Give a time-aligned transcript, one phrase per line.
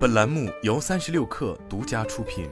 [0.00, 2.48] 本栏目由三十六氪独家出品。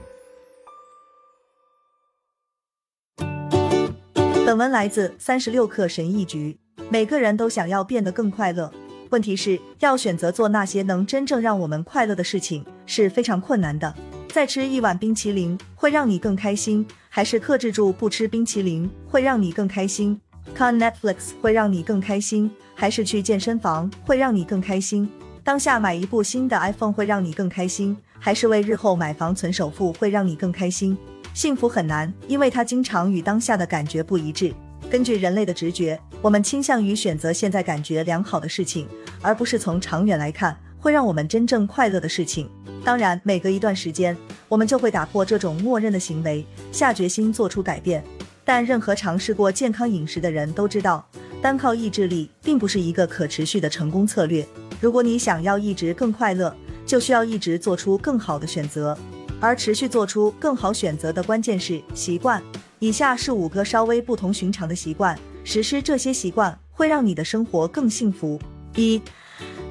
[4.45, 6.59] 本文来自三十六氪神译局。
[6.91, 8.71] 每个人都想要变得更快乐，
[9.09, 13.95] 问题是要选择做那些能真正让我们快乐的事情是非常困难的。
[14.29, 20.21] 再吃一碗冰淇淋会让你更开心，还是克制住不吃冰淇淋会让你更开心？
[20.55, 25.11] 看 Netflix 会让你更开心，还是去健身房会让你更开心？
[25.49, 30.95] 当下买一部新的 iPhone 会让你更开心，还是为日后买房存首付会让你更开心？
[31.33, 34.53] 幸福很难，因为它经常与当下的感觉不一致。
[34.91, 38.87] 根据人类的直觉，我们倾向于选择现在感觉良好的事情，
[39.23, 42.47] 而不是从长远来看会让我们真正快乐的事情。
[42.85, 44.15] 当然，每隔一段时间，
[44.51, 48.05] 我们就会打破这种默认的行为，下决心做出改变。
[48.45, 51.09] 但任何尝试过健康饮食的人都知道，
[51.41, 54.47] 单靠意志力并不是一个可持续的成功策略。
[54.81, 56.55] 如果你想要一直更快乐，
[56.87, 58.97] 就需要一直做出更好的选择，
[59.41, 62.43] 而持续做出更好选择的关键是习惯。
[62.79, 68.41] 以下是五个稍微不同寻常的习惯，实施这些习惯会让你的生活更幸福。
[68.77, 69.03] 一，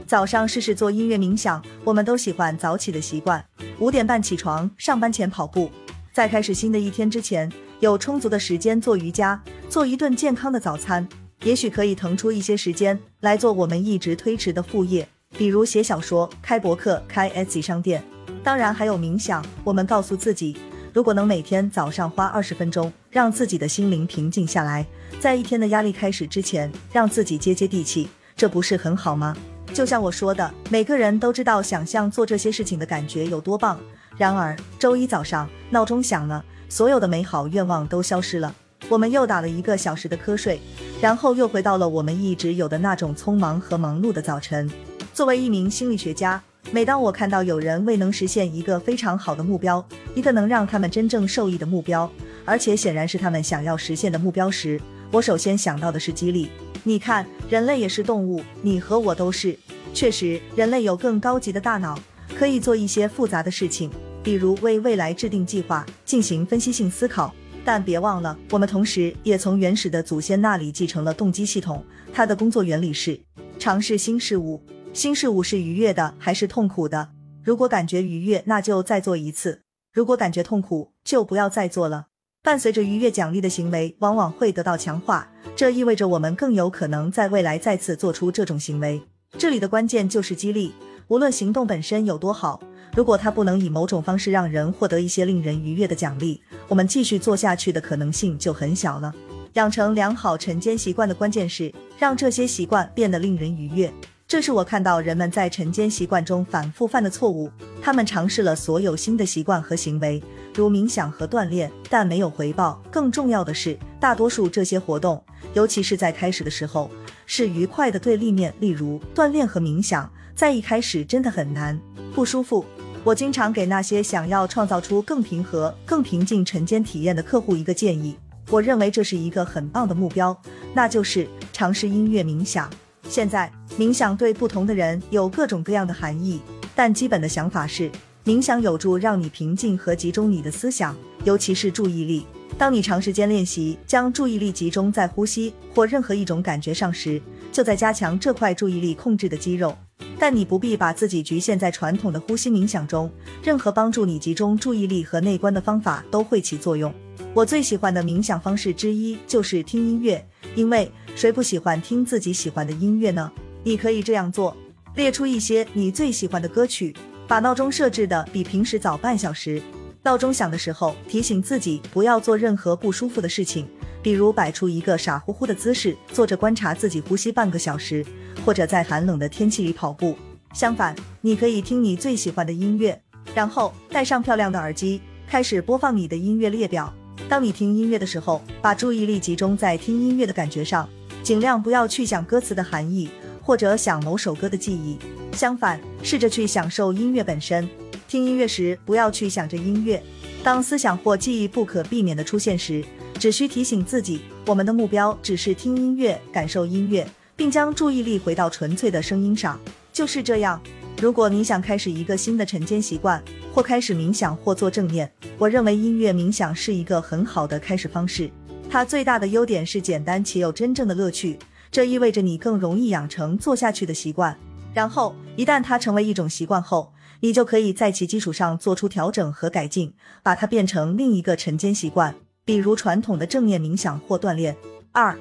[0.05, 1.63] 早上试试做音乐冥想。
[1.85, 3.43] 我们都喜欢早起的习惯，
[3.79, 5.71] 五点半起床，上班前跑步，
[6.11, 7.49] 在开始新的一天之前。
[7.79, 11.07] 有充足的时间做瑜伽，做一顿健康的早餐，
[11.43, 15.07] 也许可以腾出一些时间来做我们一直推迟的副业，
[15.37, 18.03] 比如写小说、开博客、开 Etsy 商店。
[18.43, 19.45] 当然还有冥想。
[19.63, 20.57] 我们告诉自己，
[20.93, 24.85] 如果能每天早上花二十分钟，让自己的心灵平静下来，
[25.19, 29.35] 在一天的压力开始之前，让自己接接地气，这不是很好吗？
[29.73, 33.79] 就像我说的，每个人都知道想象做这些事情的感觉有多棒。
[34.17, 36.43] 然而周一早上闹钟响了。
[36.69, 38.53] 所有的美好愿望都消失了，
[38.89, 40.59] 我们又打了一个小时的瞌睡，
[41.01, 44.69] 然后又回到了我们一直有的那种匆忙和忙碌的早晨。
[45.13, 52.09] 作为一名心理学家，每当我看到有人未能实现一个非常好的目标，一个能让他们真正受益的目标，
[52.45, 54.79] 而且显然是他们想要实现的目标时，
[55.11, 56.49] 我首先想到的是激励。
[56.83, 59.57] 你看，人类也是动物，你和我都是。
[59.93, 61.99] 确实，人类有更高级的大脑，
[62.37, 63.89] 可以做一些复杂的事情。
[64.23, 67.33] 比如为未来制定计划，进行分析性思考，
[67.67, 71.83] 但别忘了，我们同时也从原始的祖先那里继承了动机系统。
[72.13, 73.19] 它的工作原理是
[73.59, 74.63] 尝试新事物。
[74.93, 77.09] 新事物是愉悦的还是痛苦的？
[77.43, 79.59] 如果感觉愉悦，那就再做一次；
[79.91, 82.05] 如果感觉痛苦，就不要再做了。
[82.41, 89.01] 伴随着愉悦奖励的行为，往往会得到强化，这意味着我们更有可能在未来再次做出这种行为。
[89.37, 90.71] 这里的关键就是激励，
[91.09, 92.61] 无论行动本身有多好。
[92.97, 99.13] 如果它不能以某种方式让人获得一些令人愉悦的奖励，我们继续做下去的可能性就很小了。
[99.53, 103.93] 养成良好晨间习惯的关键是让这些习惯变得令人愉悦。
[104.27, 107.51] 这是我看到人们在晨间习惯中反复犯的错误。
[107.83, 110.19] 他们尝试了所有新的习惯和行为，
[110.55, 112.81] 如冥想和锻炼，但没有回报。
[112.89, 116.89] 更重要的是，大多数这些活动，尤其是在开始的时候，
[117.27, 118.51] 是愉快的对立面。
[118.59, 121.79] 例如，锻炼和冥想在一开始真的很难，
[122.15, 122.65] 不舒服。
[123.07, 128.13] 我经常给那些想要创造出更平和、更平静晨间体验的客户一个建议。
[128.49, 130.37] 我认为这是一个很棒的目标，
[130.73, 132.69] 那就是尝试音乐冥想。
[133.07, 136.41] 现在，冥想对不同的人有各种各样的含义，
[136.75, 137.89] 但基本的想法是，
[138.25, 140.93] 冥想有助让你平静和集中你的思想，
[141.23, 142.27] 尤其是注意力。
[142.57, 147.21] 当你长时间练习将注意力集中在呼吸或任何一种感觉上时，
[147.53, 149.73] 就在加强这块注意力控制的肌肉。
[150.19, 153.11] 但你不必把自己局限在传统的呼吸冥想中，
[153.43, 156.93] 任何帮助你集中注意力和内观的方法都会起作用。
[157.33, 160.25] 我最喜欢的冥想方式之一就是听音乐，
[160.55, 163.31] 因为谁不喜欢听自己喜欢的音乐呢？
[163.63, 164.55] 你可以这样做：
[164.95, 166.95] 列出一些你最喜欢的歌曲，
[167.27, 169.61] 把闹钟设置的比平时早半小时。
[170.07, 173.67] 闹钟响的时候，提醒自己不要做任何不舒服的事情，
[174.01, 178.05] 比如摆出一个傻乎乎的姿势，坐着观察自己呼吸半个小时。
[178.45, 180.17] 或者在寒冷的天气里跑步。
[180.53, 182.97] 相反，你可以听你最喜欢的音乐，
[183.35, 186.93] 然后戴上漂亮的耳机，开始播放你的音乐列表。
[187.27, 190.87] 当你听音乐的时候，把注意力集中在听音乐的感觉上，
[191.21, 193.09] 尽量不要去想歌词的含义，
[193.41, 194.97] 或者想某首歌的记忆。
[195.33, 197.67] 相反，试着去享受音乐本身。
[198.07, 200.01] 听音乐时，不要去想着音乐。
[200.43, 202.83] 当思想或记忆不可避免的出现时，
[203.19, 207.07] 只需提醒自己，我们的目标只是听音乐，感受音乐。
[207.35, 209.59] 并将注意力回到纯粹的声音上，
[209.93, 210.59] 就是这样。
[210.99, 213.23] 如果你想开始一个新的晨间习惯，
[213.53, 218.31] 或开始冥想，或做正念，我认为音乐冥想是一个很好的开始方式。
[218.67, 221.37] 它最大的优点是简单且有真正的乐趣，
[221.69, 224.35] 这意味着你更容易养成做下去的习惯。
[224.73, 226.91] 然后，一旦它成为一种习惯后，
[227.21, 232.15] 你就可以在其基础上做出调整和改进，把它变成另一个晨间习惯，
[232.45, 234.55] 比如传统的正念冥想或锻炼。
[234.91, 235.17] 二，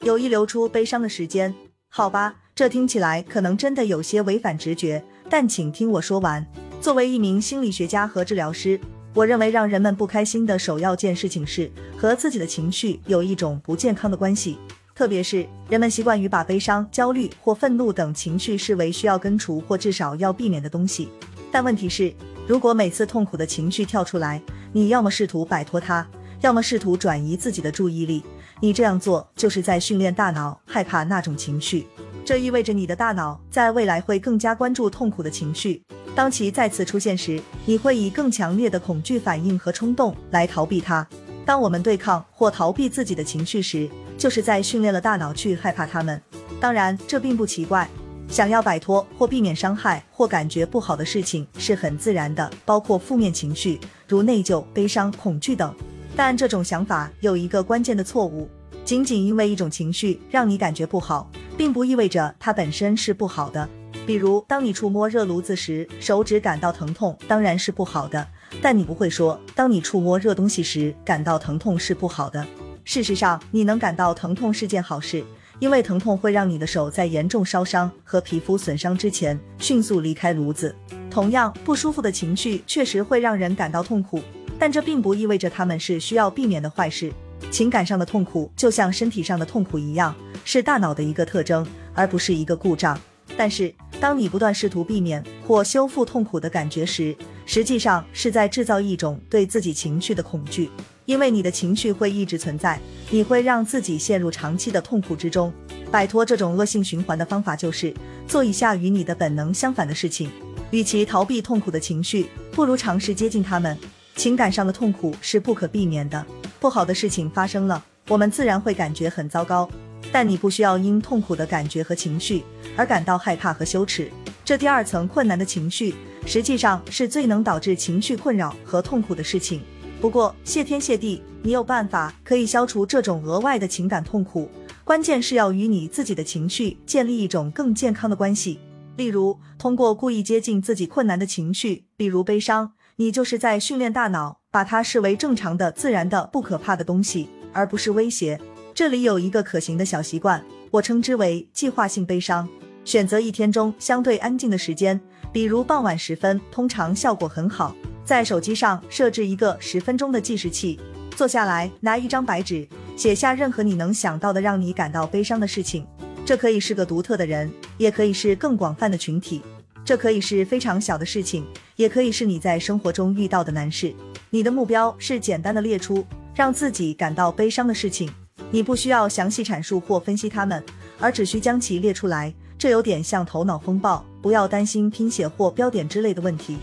[0.00, 1.54] 有意流出悲伤的时间，
[1.88, 6.46] 好吧，这听起来可能真的有些违反直觉，但请听我说完。
[6.80, 8.78] 作为一名心理学家和治疗师，
[9.14, 14.58] 我认为让人们不开心的首要件事情是和自己的情绪有一种不健康的关系。
[14.94, 21.08] 特别是人们习惯于把悲伤、焦虑或愤怒等情绪视为需要根除或至少要避免的东西。
[21.54, 22.12] 但问题是，
[22.48, 24.42] 如果每次痛苦的情绪跳出来，
[24.72, 26.04] 你要么试图摆脱它，
[26.40, 28.24] 要么试图转移自己的注意力，
[28.58, 31.86] 你这样做就是在训练大脑害怕那种情绪。
[32.24, 35.80] 这意味着你的大脑在未来会更加关注痛苦的情绪。
[36.12, 41.06] 当其再次出现时，你会以更强烈的恐惧反应和冲动来逃避它。
[41.46, 46.20] 当我们对抗或逃避自己的情绪时，就是在训练了大脑去害怕它们。
[46.58, 47.88] 当然，这并不奇怪。
[48.28, 53.78] 想要摆脱或避免伤害或感觉不好的事情是很自然的，包括负面情绪，
[54.08, 55.74] 如内疚、悲伤、恐惧等。
[56.16, 58.48] 但这种想法有一个关键的错误：
[58.84, 63.68] 仅仅因为一种情绪让你感觉不好，并不意味着它本身是不好的。
[64.06, 68.26] 比如，当你触摸热炉子时，手指感到疼痛，当然是不好的。
[68.60, 72.46] 但你不会说，当你触摸热东西时感到疼痛是不好的。
[72.84, 75.24] 事实上，你能感到疼痛是件好事，
[75.58, 80.74] 因为疼痛会让你的手在严重烧伤和皮肤损伤之前迅速离开炉子。
[81.10, 84.20] 同样，不舒服的情绪确实会让人感到痛苦，
[84.58, 87.12] 但这并不意味着他们是需要避免的坏事。
[87.50, 90.14] 情感上的痛苦就像身体上的痛苦一样，
[90.44, 91.64] 是大脑的一个特征，
[91.94, 92.98] 而不是一个故障。
[93.36, 97.16] 但是，当你不断试图避免或修复痛苦的感觉时，
[97.46, 100.70] 实际上是在制造一种对自己情绪的恐惧。
[101.06, 102.80] 因为你的情绪会一直存在，
[103.10, 105.52] 你会让自己陷入长期的痛苦之中。
[105.90, 107.94] 摆脱这种恶性循环的方法就是
[108.26, 110.30] 做一下与你的本能相反的事情。
[110.70, 113.78] 与其逃避痛苦的情绪，不如尝试接近他们。
[114.16, 116.24] 情感上的痛苦是不可避免的，
[116.58, 119.68] 不好的事情发生了，我们自然会感觉很糟糕。
[120.10, 122.44] 但你不需要因痛苦的感觉和情绪
[122.76, 124.10] 而感到害怕和羞耻。
[124.44, 125.94] 这第二层困难的情绪，
[126.26, 129.62] 实际上是最能导致情绪困扰和痛苦的事情。
[130.00, 134.50] 不过，谢天谢地，你有办法可以消除这种额外的情感痛苦。
[134.84, 138.58] 关键是要与你自己的情绪建立一种更健康的关系。
[138.96, 148.38] 例如，通过故意接近自己困难的情绪，比如悲伤，你就是在训练大脑把它视为正常的、自然的、不可怕的东西，而不是威胁。
[148.74, 152.46] 这里有一个可行的小习惯，我称之为计划性悲伤。
[152.84, 155.00] 选择一天中相对安静的时间，
[155.34, 157.74] 比如傍晚时分，通常效果很好。
[158.04, 160.78] 在手机上设置一个十分钟的计时器，
[161.16, 162.64] 坐下来拿一张白纸，
[162.96, 165.84] 写下任何你能想到的让你感到悲伤的事情。
[166.24, 169.42] 这可以是个独特的人，也可以是更广泛的群体。
[169.84, 171.44] 这可以是非常小的事情，
[171.74, 173.92] 也可以是你在生活中遇到的难事。
[174.30, 178.08] 你的目标是简单的列出让自己感到悲伤的事情，
[178.52, 180.62] 你不需要详细阐述或分析它们，
[181.00, 182.32] 而只需将其列出来。
[182.56, 186.56] 这有点像头脑风暴，不要担心拼写或标点之类的问题。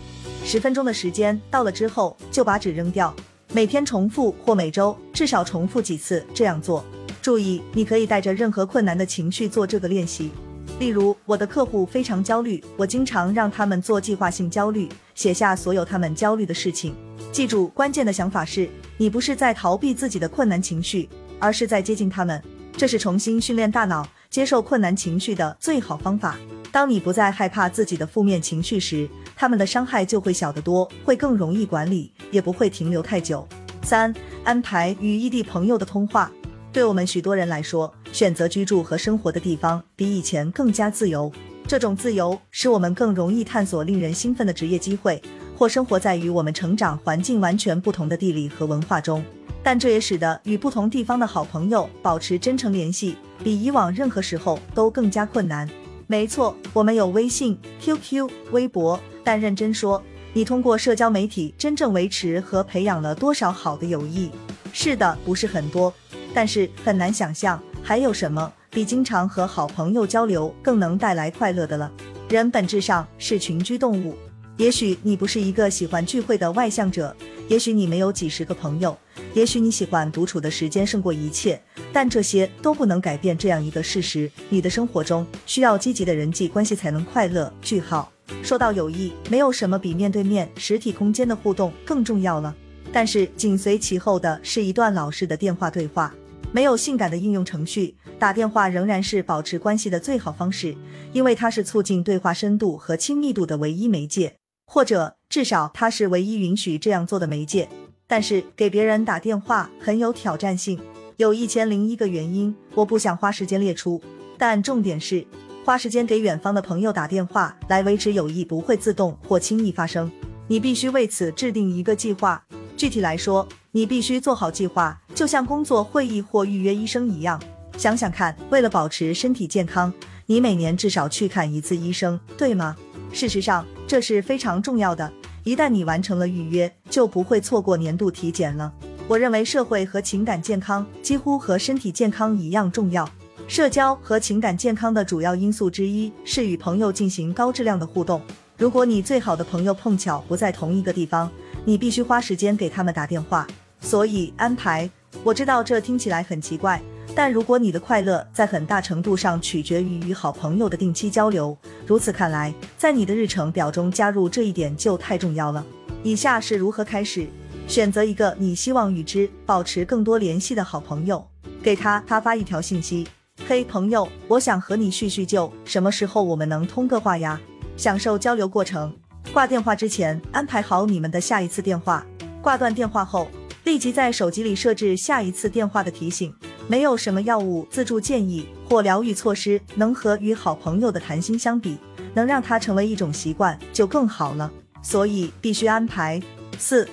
[0.43, 3.15] 十分钟的时间到了之后，就把纸扔掉。
[3.53, 6.83] 每天重复或每周至少重复几次这样做。
[7.21, 10.31] 注意，你可以带着任何困难的情绪做这个练习。
[10.79, 16.95] 例如，我的客户非常焦虑，我经常让他们做计划性焦虑，写下所有他们焦虑的事情。
[17.31, 22.41] 记住，关键的想法是你不是在逃避自己的困难情绪，而是在接近他们。
[22.75, 26.39] 这是重新训练大脑接受困难情绪的最好方法。
[26.71, 33.45] 当你不再害怕自己的负面情绪时，他们的伤害就会小得多，会更容易管理，也不会停留太久。
[33.83, 34.13] 三、
[34.45, 36.31] 安排与异地朋友的通话。
[36.71, 41.29] 对我们许多人来说，选择居住和生活的地方比以前更加自由。
[41.67, 45.21] 这种自由使我们更容易探索令人兴奋的职业机会，
[45.57, 49.21] 或生活在与我们成长环境完全不同的地理和文化中。
[49.61, 55.69] 但这也使得与不同地方的好朋友保持真诚联系，比以往任何时候都更加困难。
[56.11, 60.03] 没错，我们有微信、QQ、微博，但认真说，
[60.33, 64.29] 你通过社交媒体真正维持和培养了多少好的友谊？
[64.73, 65.93] 是的，不是很多，
[66.33, 71.89] 但是很难想象还有什么比经常和好朋友交流更能带来快乐的了。
[72.27, 74.13] 人本质上是群居动物，
[74.57, 77.15] 也许你不是一个喜欢聚会的外向者，
[77.47, 78.97] 也许你没有几十个朋友，
[79.33, 81.61] 也许你喜欢独处的时间胜过一切。
[81.93, 87.51] 但这些都不能改变这样一个事实：你的生活中需要积极的人际关系才能快乐。
[87.61, 88.11] 句号。
[88.41, 92.55] 说到友谊，没有什么比面对面实体空间的互动更重要了。
[92.93, 96.13] 但是紧随其后的是一段老式的电话对话。
[96.53, 100.75] 没有性感的应用程序，打电话仍然是保持关系的最好方式，
[101.13, 104.35] 因为它是促进对话深度和亲密度的唯一媒介。
[104.65, 107.67] 或者至少它是唯一允许这样做的媒介。
[108.11, 110.77] 但是给别人打电话很有挑战性，
[111.15, 114.01] 有一千零一个原因，我不想花时间列出。
[114.37, 115.25] 但重点是，
[115.63, 120.11] 花时间给远方的朋友打电话来维持友谊不会自动或轻易发生。
[120.49, 122.43] 你必须为此制定一个计划。
[122.75, 127.41] 具体来说，你必须做好计划，就像工作会议或预约医生一样。
[127.77, 129.93] 想想看，为了保持身体健康，
[130.25, 132.75] 你每年至少去看一次医生，对吗？
[133.13, 135.09] 事实上，这是非常重要的。
[135.43, 138.71] 一旦你完成了预约，就不会错过年度体检了。
[139.07, 143.09] 我认为社会和情感健康几乎和身体健康一样重要。
[143.47, 148.21] 社交和情感健康的主要因素之一是与朋友进行高质量的互动。
[148.57, 151.29] 如果你最好的朋友碰巧不在同一个地方，
[151.65, 153.45] 你必须花时间给他们打电话。
[153.81, 154.89] 所以安排，
[155.23, 156.81] 我知道这听起来很奇怪。
[157.13, 165.65] 但如果你的快乐在很大程度上取决于与好朋友的定期交流，如此看来，在你的日程表中加入这一点就太重要了。
[166.03, 167.27] 以下是如何开始：
[167.67, 171.25] 选择一个你希望与之保持更多联系的好朋友，
[171.61, 173.07] 给他他发一条信息
[173.45, 177.39] ：“嘿，朋友，我想和你叙叙旧，什么时候我们能通个话呀？”
[177.75, 178.95] 享受交流过程。
[179.33, 182.05] 挂电话之前安排好你们的下一次电话。
[182.41, 183.27] 挂断电话后，
[183.63, 186.33] 立即在手机里设置下一次电话的提醒。
[186.67, 191.77] 没有什么药物、自助建议或疗愈措施能和与好朋友的谈心相比，
[192.13, 194.51] 能让它成为一种习惯就更好了。
[194.81, 196.21] 所以必须安排。
[196.57, 196.87] 四、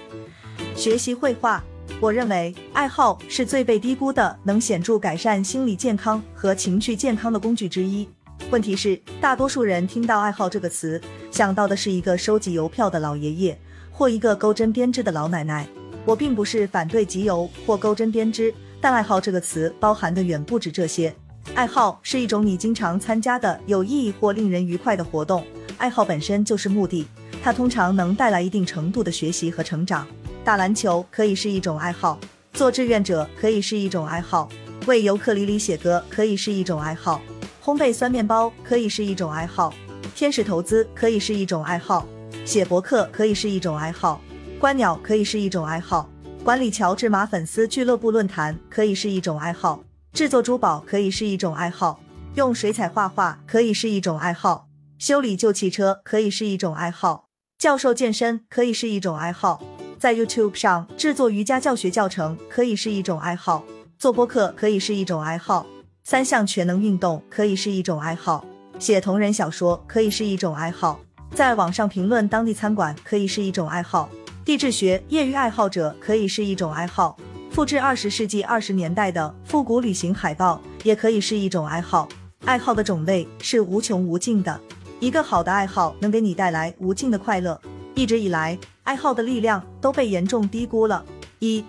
[0.74, 1.62] 学习绘画。
[2.00, 8.08] 我认为爱好是最被低估的，能显著改善心理健康和情绪健康的工具之一。
[8.50, 13.58] 问题是，大多数人听到爱好这个词，想到的是一个收集邮票的老爷爷
[13.90, 15.66] 或一个钩针编织的老奶奶。
[16.04, 18.54] 我并不是反对集邮或钩针编织。
[18.80, 21.14] 但爱好这个词包含的远不止这些。
[21.54, 25.44] 爱好是一种你经常参加的有意义或令人愉快的活动。
[25.78, 27.06] 爱好本身就是目的，
[27.42, 30.06] 它通常能带来一定程度的学习和成长。
[30.44, 32.18] 打篮球可以是一种爱好，
[32.52, 34.48] 做志愿者可以是一种爱好，
[34.86, 37.20] 为尤克里里写歌可以是一种爱好，
[37.62, 39.72] 烘焙酸面包可以是一种爱好，
[40.14, 42.06] 天使投资可以是一种爱好，
[42.44, 44.20] 写博客可以是一种爱好，
[44.58, 46.08] 观鸟可以是一种爱好。
[46.44, 52.00] 管理乔治马粉丝俱乐部论坛可以是一种爱好，制作珠宝可以是一种爱好，
[52.36, 54.66] 用水彩画画可以是一种爱好，
[54.98, 57.26] 修理旧汽车可以是一种爱好，
[57.58, 59.62] 教授健身可以是一种爱好，
[59.98, 63.64] 在 YouTube 上制作瑜伽教学教程可以是一种爱好，
[63.98, 65.66] 做播客可以是一种爱好，
[66.04, 68.46] 三项全能运动可以是一种爱好，
[68.78, 70.98] 写同人小说可以是一种爱好，
[71.34, 74.08] 在网上评论当地餐馆可以是一种爱好。
[74.48, 77.14] 地质学业余爱好者可以是一种爱好，
[77.50, 82.08] 复制二十世纪二十年代的复古旅行海报也可以是一种爱好。
[82.46, 84.58] 爱好的种类是无穷无尽的，
[85.00, 87.60] 一个好的爱好能给你带来无尽的快乐。
[87.94, 91.04] 一直以来，爱好的力量都被严重低估了。
[91.40, 91.62] 一，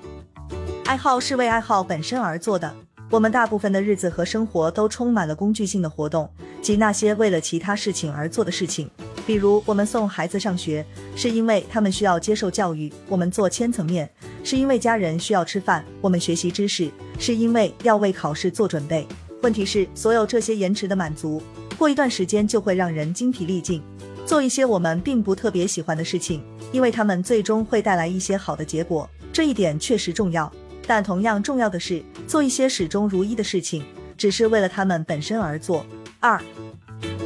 [0.85, 2.73] 爱好是为爱好本身而做的。
[3.09, 6.31] 我们大部分的日子和生活都充满了工具性的活动，
[6.61, 8.89] 即那些为了其他事情而做的事情。
[9.29, 10.83] 比如，我们送孩子上学，
[11.15, 14.09] 是因为他们需要接受教育；我们做千层面，
[14.43, 19.07] 是因为家人需要吃饭；我们学习知识，是因为要为考试做准备。
[19.43, 21.39] 问题是，所有这些延迟的满足，
[21.77, 23.83] 过一段时间就会让人精疲力尽，
[24.25, 29.07] 做一些我们并不特别喜欢的事情，因为他们最终会带来一些好的结果。
[29.31, 30.51] 这一点确实重要，
[30.87, 33.85] 但同样重要的是，做一些始终如一的事情，
[34.17, 35.85] 只是为了他们本身而做。
[36.19, 36.41] 二，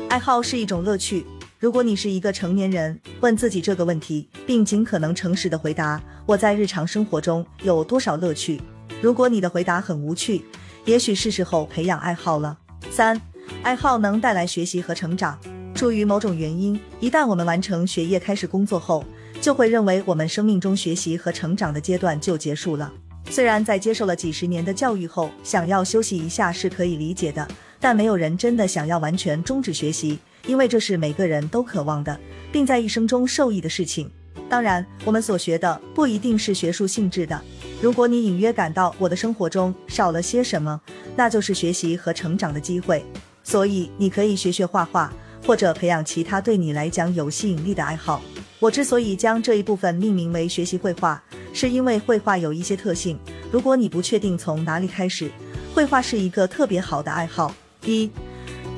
[0.09, 1.25] 爱好是一种乐趣。
[1.63, 8.61] 如果你是一个成年人，问自己这个问题，并尽可能诚实的回答：我在日常生活中有多少乐趣？
[9.01, 10.43] 如果你的回答很无趣，
[10.83, 12.57] 也许是时候培养爱好了。
[12.91, 13.21] 三，
[13.61, 15.39] 爱好能带来学习和成长。
[15.73, 19.05] 出于某种原因，一旦我们完成学业开始工作后，
[19.39, 22.91] 就会认为我们生命中学习和成长的阶段就结束了。
[23.29, 27.47] 虽然在接受了几十年的教育后，想要休息一下是可以理解的，
[27.79, 30.19] 但没有人真的想要完全终止学习。
[30.47, 32.19] 因为这是每个人都渴望的，
[32.51, 34.09] 并在一生中受益的事情。
[34.49, 37.39] 当然，我们所学的不一定是学术性质的。
[37.81, 40.79] 如果你隐约感到我的生活中少了些什么，
[41.15, 43.03] 那就是学习和成长的机会。
[43.43, 45.11] 所以，你可以学学画画，
[45.45, 48.21] 或者培养其他对你来讲有吸引力的爱好。
[48.59, 51.21] 我之所以将这一部分命名为学习绘画，
[51.53, 53.17] 是因为绘画有一些特性。
[53.51, 55.29] 如果你不确定从哪里开始，
[55.73, 57.53] 绘画是一个特别好的爱好。
[57.85, 58.09] 一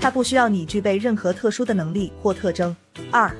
[0.05, 2.75] 它不需要你具备任何特殊的能力或特征。
[3.09, 3.35] 二，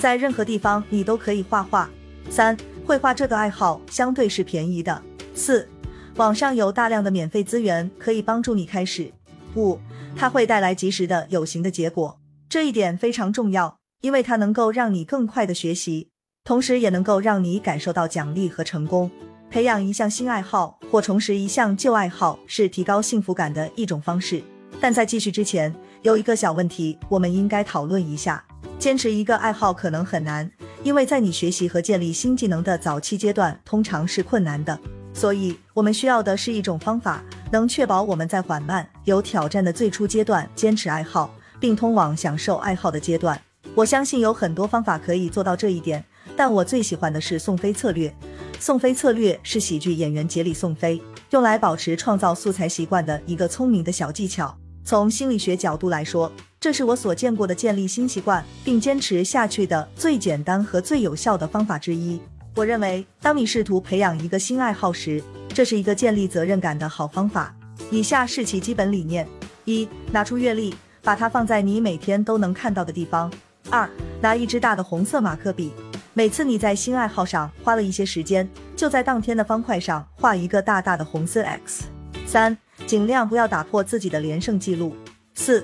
[0.00, 1.86] 在任何地方你都可以画画。
[2.30, 5.02] 三，绘画这个爱好相对是便宜的。
[5.34, 5.68] 四，
[6.16, 9.12] 网上有大量的免费资源可以帮助你开始。
[9.54, 9.78] 五，
[10.16, 13.76] 它会带来及时的有形的结果，这一点非常重要。
[14.00, 16.08] 因为它能够让你更快的学习，
[16.42, 19.10] 同时也能够让你感受到奖励和成功。
[19.50, 24.42] 培养一项新爱好或重拾一项旧爱好是提高幸福感的一种方式。
[24.80, 28.44] 但在继续之前，有一个小问题，我们应该讨论一下。
[28.78, 30.48] 坚持一个爱好可能很难，
[30.84, 34.78] 因为在你学习和建立新技能的早期阶段，通常是困难的。
[35.12, 43.40] 所以，我们需要的是一种方法，能确保我们在缓慢、有挑战的最初阶段坚持爱好，并通往享受爱好的阶段。
[43.74, 46.04] 我相信有很多方法可以做到这一点，
[46.36, 48.14] 但我最喜欢的是宋飞策略。
[48.60, 54.56] 宋飞策略是喜剧演员杰里宋飞用来保持创造素材习惯的一个聪明的小技巧。
[54.88, 62.18] 从心理学角度来说，这是我所见过的建立新习惯并坚持下去的最简单和最有效的方法之一。
[62.54, 67.54] 我认为，当你试图培养一个新爱好时，这是一个建立责任感的好方法。
[67.90, 69.28] 以下是其基本理念：
[69.66, 73.30] 一、拿出月历，把它放在你每天都能看到的地方；
[73.68, 73.86] 二、
[74.22, 75.70] 拿一支大的红色马克笔，
[76.14, 81.84] 每次你在新爱好上花了一些时间，就在当天的方块上画一个大大的红色 X；
[82.24, 82.56] 三。
[82.88, 84.96] 尽量不要打破自己的连胜记录。
[85.34, 85.62] 四，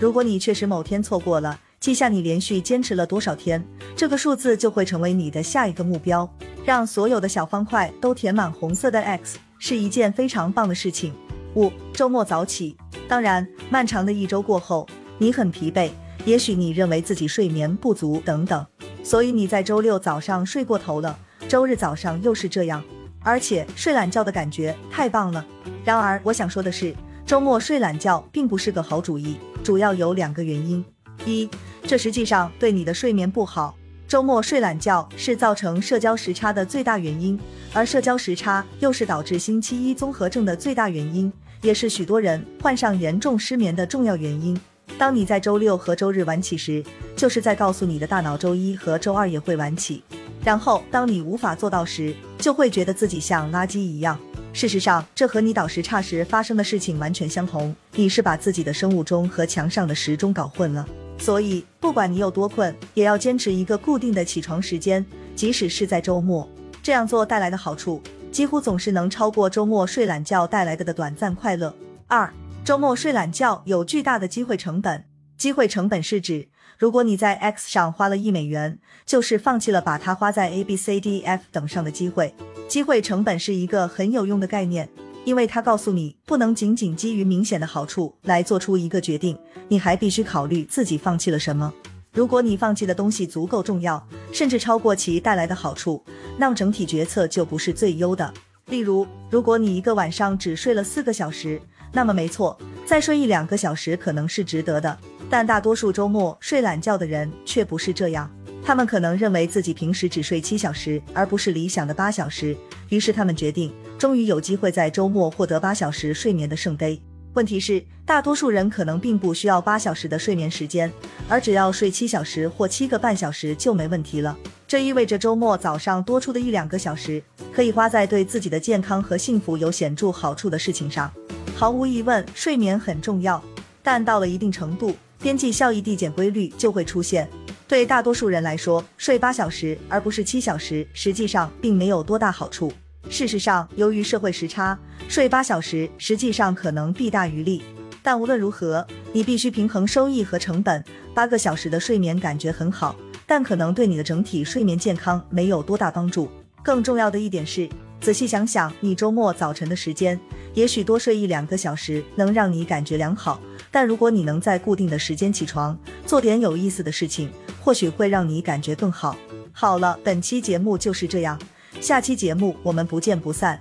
[0.00, 3.62] 如果你确实某天错过了，记下你连续坚持了多少天，
[3.94, 6.26] 这个数字就会成为你的下一个目标。
[6.64, 11.12] 让所有的小方块都填满红色的 X 是一件非常棒的事情。
[11.56, 12.74] 五，周末早起。
[13.06, 14.88] 当然，漫长的一周过后，
[15.18, 15.90] 你很疲惫，
[16.24, 18.66] 也许你认为自己睡眠不足等等，
[19.04, 22.82] 所以你在周六早上睡过头了，周日早上又是这样。
[23.24, 25.44] 而且睡懒觉的感觉太棒了。
[25.84, 26.94] 然而，我想说的是，
[27.26, 30.84] 周末睡懒觉并不是个好主意，主要有两个原因：
[31.24, 31.48] 一，
[31.82, 33.74] 这实际上对你的睡眠不好。
[34.06, 37.38] 周末睡懒觉是造成社交时差的最大原因，
[37.72, 44.60] 而社交时差又是导致星期一综合症的最大原因，也是许多人患上严重失眠的重要原因。
[44.98, 46.84] 当你在周六和周日晚起时，
[47.16, 50.04] 就是在告诉你的大脑，周一和周二也会晚起。
[50.44, 54.18] 然后，当你无法做到时，就会觉得自己像垃圾一样。
[54.52, 57.74] 事实上，这和你倒时差时发生的事情完全相同。
[57.94, 60.86] 你是把自己的生物钟和墙上的时钟搞混了。
[61.18, 66.48] 所以，不管你有多困，也要坚持一个固定的起床时间，即使是在周末。
[66.82, 71.74] 这样做带来的好处，几乎总是能超过周末睡懒觉带来的的短暂快乐。
[72.06, 72.32] 二，
[72.64, 75.04] 周末睡懒觉有巨大的机会成本。
[75.38, 76.48] 机会成本是指。
[76.78, 82.34] 如果你在 X 上花了一美元，就是放弃了把它花在 A、B、C、D、F 等上的机会。
[82.72, 84.88] 机会成本是一个很有用的概念，
[85.26, 91.70] 因为它告诉你不能仅仅基于明显的好处来做出一个决定，你还必须考虑自己放弃了什么。
[92.14, 96.02] 如果你放弃的东西足够重要，甚至超过其带来的好处，
[96.38, 98.32] 那么整体决策就不是最优的。
[98.68, 101.60] 例如，如果你一个晚上只睡了四个小时，
[101.92, 104.98] 那么没错，再睡一两个小时可能是值得的。
[105.28, 108.30] 但大多数周末睡懒觉的人却不是这样，
[108.64, 112.56] 他们可能认为自己平时只睡七小时，而不是理想的八小时，
[112.88, 117.00] 于是他们决定，终于有机会在周末获得八小时睡眠的圣杯。
[117.34, 120.92] 问题是，大多数人可能并不需要八小时的睡眠时间，
[121.28, 124.36] 而只要睡七小时或七个半小时就没问题了。
[124.68, 127.22] 这意味着周末早上多出的一两个小时，
[127.52, 131.12] 可以花在对自己的健康和幸福有显著好处的事情上。
[131.56, 133.42] 毫无疑问，睡眠很重要，
[133.82, 134.94] 但到了一定程度。
[135.18, 137.28] 边际效益递减规律就会出现。
[137.72, 142.70] 对大多数人来说，睡八小时而不是七小时，实际上并没有多大好处。
[143.08, 147.62] 事实上，由于社会时差，睡八小时实际上可能弊大于利。
[148.02, 150.84] 但无论如何，你必须平衡收益和成本。
[151.14, 152.94] 八个小时的睡眠感觉很好，
[153.26, 156.28] 但可能对你的整体睡眠健康没有多大帮助。
[156.62, 157.66] 更重要的一点是，
[158.02, 160.20] 仔细想想，你周末早晨的时间，
[160.52, 163.40] 也许多睡一两个小时能让你感觉良好。
[163.70, 167.30] 但如果你能在固定的时间起床，做点有意思的事情，
[167.62, 169.16] 或许会让你感觉更好。
[169.52, 171.38] 好了，本期节目就是这样，
[171.80, 173.60] 下期节目我们不见不散。